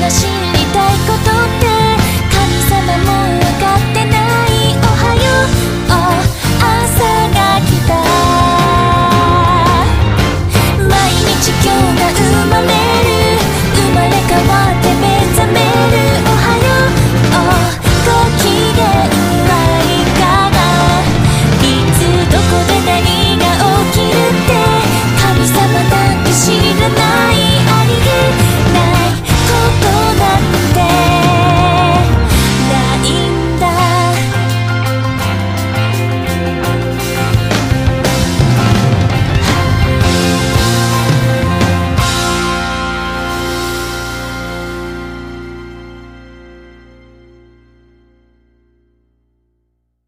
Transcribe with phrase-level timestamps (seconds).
[0.00, 0.32] が知り
[0.72, 1.63] たいことって